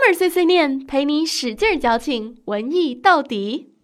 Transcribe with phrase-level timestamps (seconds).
[0.00, 3.74] Summer 碎碎念，陪你使劲矫情，文艺到底。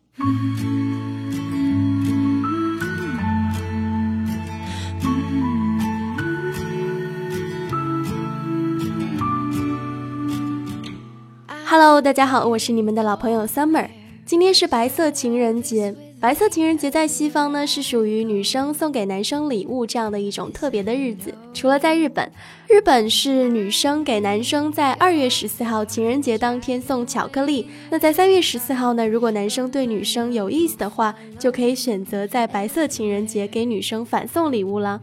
[11.66, 13.90] Hello，大家好，我是你们的老朋友 Summer。
[14.24, 15.94] 今天是白色情人节。
[16.18, 21.32] 白色情人节在西方呢，是属于女生送给男生礼物这样的一种特别的日子。
[21.52, 22.28] 除了在日本，
[22.68, 27.68] 日本是女生给男生在二月十四号情人节当天送巧克力。
[27.90, 34.98] 那在三月十四号呢，如果男生对女生有意思的话，就可以选择在白色情人节给女生反送礼物了。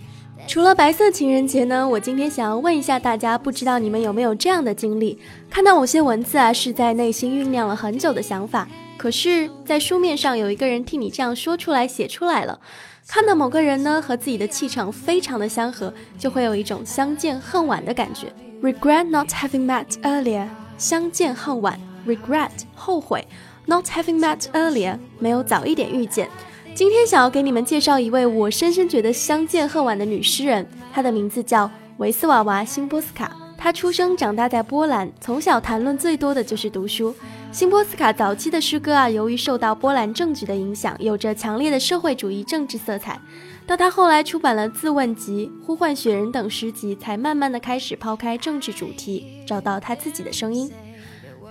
[0.48, 8.68] 除了白色情人节呢，我今天想要问一下大家，不知道你们有没有这样的经历：看到某些文字啊，是在内心酝酿了很久的想法。
[9.04, 12.58] 可是，在书面上有一个人替你这样说出来、写出来了。
[13.06, 18.32] 看到某个人呢和自己的气场非常的相合，就会有一种相见恨晚的感觉。
[18.62, 21.78] Regret not having met earlier，相见恨晚。
[22.08, 23.28] Regret 后悔
[23.66, 26.30] ，not having met earlier 没有早一点遇见。
[26.74, 33.36] 今天想要给你们介绍一位我深深觉得相见恨晚的女诗人，她的名字叫维斯瓦娃·辛波斯卡。
[33.58, 37.14] 她出生长大在波兰，从小谈论最多的就是读书。
[37.54, 43.22] 辛波斯卡早期的诗歌啊，由于受到波兰政局的影响，有着强烈的社会主义政治色彩。
[43.68, 50.72] 到他后来出版了《自问集》《呼唤雪人》等诗集，才慢慢的开始抛开政治主题，找到他自己的声音。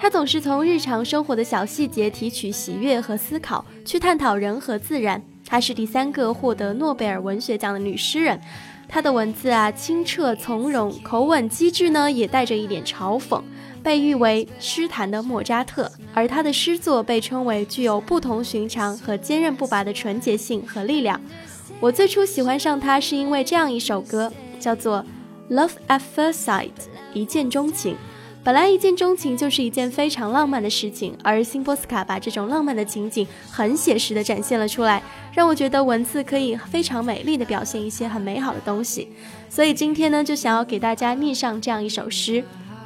[0.01, 5.23] 他总是从日常生活的小细节提取喜悦和思考，去探讨人和自然。
[5.47, 8.41] 她是第三个获得诺贝尔文学奖的女诗人。
[8.89, 13.41] 她的文字啊，清澈从容，口吻机智呢，也带着一点嘲讽。
[13.83, 21.21] 被誉为诗坛的莫扎特，而他的诗作被称为具有不同寻常和坚韧不拔的纯洁性和力量。
[21.81, 25.05] 我最初喜欢上他是因为这样一首歌，叫做
[25.55, 26.69] 《Love at First Sight》，
[27.13, 27.97] 一见钟情。
[28.45, 35.01] 本来一见钟情就是一件非常浪漫的事情，而辛波斯卡把这种浪漫的情景很写实的展现了出来，
[35.33, 39.09] 让我觉得文字可以非常美丽的表现一些很美好的东西。
[39.49, 42.43] 所以今天呢，就想要给大家念上这样一首诗。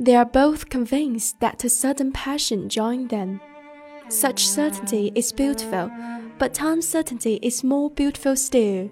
[0.00, 3.38] They are both convinced that a sudden passion joined them.
[4.08, 5.90] Such certainty is beautiful,
[6.38, 8.88] but uncertainty is more beautiful still.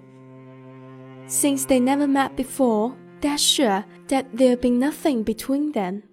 [1.25, 6.03] Since they never met before, they are sure that there'll be nothing between them.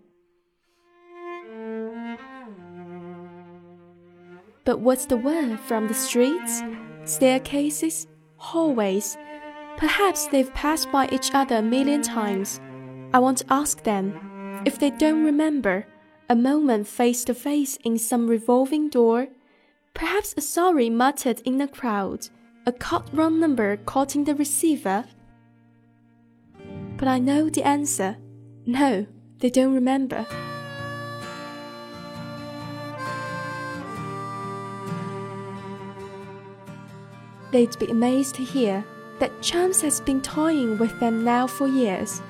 [4.64, 6.62] But what's the word from the streets,
[7.04, 8.06] staircases,
[8.38, 9.18] hallways?
[9.76, 12.62] Perhaps they've passed by each other a million times.
[13.12, 14.18] I want to ask them
[14.66, 15.86] if they don't remember
[16.28, 19.28] a moment face to face in some revolving door,
[19.94, 22.28] perhaps a sorry muttered in a crowd,
[22.66, 25.04] a cut wrong number caught in the receiver.
[26.96, 28.16] But I know the answer.
[28.66, 29.06] No,
[29.38, 30.26] they don't remember.
[37.52, 38.84] They'd be amazed to hear
[39.20, 42.20] that chance has been toying with them now for years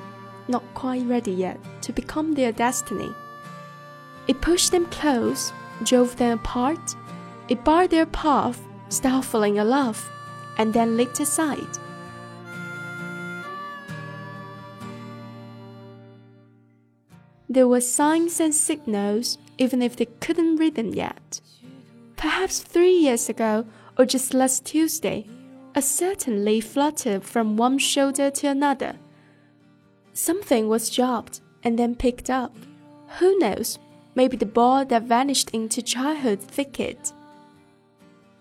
[0.49, 3.13] not quite ready yet to become their destiny.
[4.29, 5.53] It pushed them close,
[5.83, 6.97] drove them apart,
[7.49, 10.11] it barred their path, stifling a love,
[10.59, 11.79] and then leaped aside.
[17.49, 21.41] There were signs and signals, even if they couldn't read them yet.
[22.17, 23.65] Perhaps three years ago,
[23.97, 25.27] or just last Tuesday,
[25.75, 28.97] a certain leaf fluttered from one shoulder to another
[30.17, 32.57] Something was dropped and then picked up.
[33.19, 33.79] Who knows?
[34.15, 37.13] Maybe the ball that vanished into childhood thicket.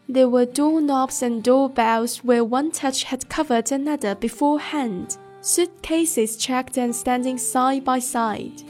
[0.08, 6.96] There were doorknobs and doorbells where one touch had covered another beforehand, suitcases checked and
[6.96, 8.62] standing side by side.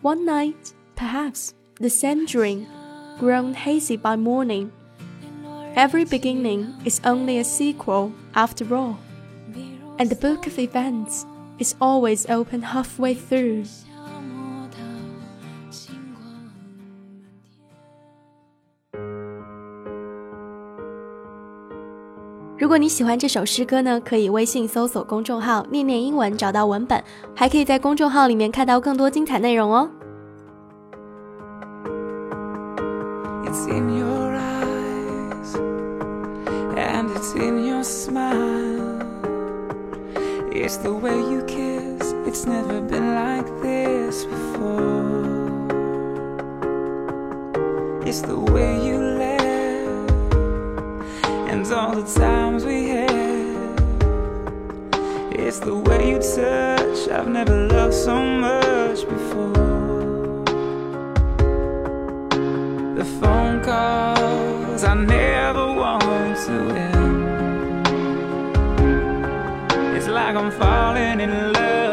[0.00, 2.66] One night, perhaps, the same dream,
[3.18, 4.72] grown hazy by morning,
[5.75, 8.95] Every beginning is only a sequel after all,
[9.97, 11.25] and the book of events
[11.57, 13.65] is always open halfway through.
[22.57, 27.03] 如 如果你喜欢这首诗歌呢，可以微信搜索公众号“念念英文”，找到文本，
[27.35, 29.91] 还可以在公众号里面看到更多精彩内容哦。
[33.43, 34.54] It's in your eyes and
[37.26, 39.02] it's in your smile.
[40.52, 45.66] It's the way you kiss, it's never been like this before.
[48.06, 50.10] It's the way you laugh
[51.50, 53.80] and all the times we had.
[55.32, 59.52] It's the way you touch, I've never loved so much before.
[62.94, 65.35] The phone calls I never
[70.26, 71.85] like I'm falling in love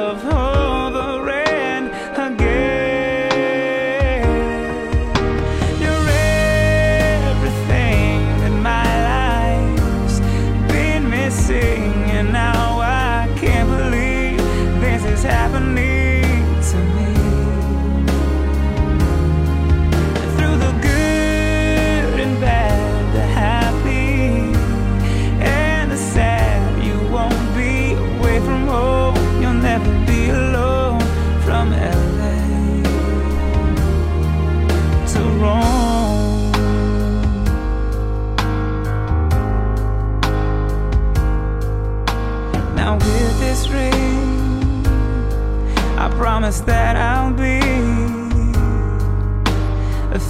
[46.18, 47.60] promise that I'll be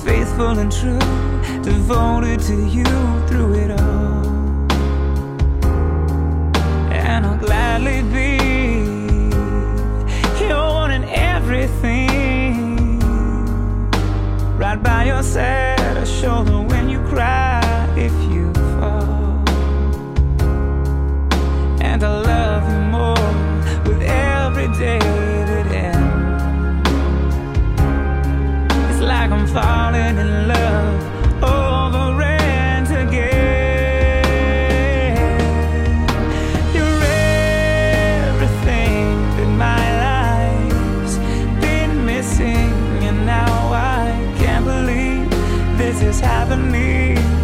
[0.03, 1.00] faithful and true,
[1.62, 2.83] devoted to you
[3.27, 4.24] through it all.
[6.91, 8.38] And I'll gladly be
[10.45, 13.00] your and everything.
[14.57, 17.52] Right by your side, a shoulder when you the
[29.45, 34.24] Falling in love over and again.
[36.74, 37.04] You're
[38.24, 39.06] everything
[39.38, 41.18] that my life's
[41.62, 42.74] been missing,
[43.04, 44.10] and now I
[44.40, 45.30] can't believe
[45.78, 47.43] this is happening.